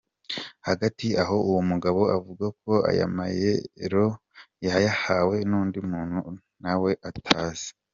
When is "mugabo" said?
1.71-2.01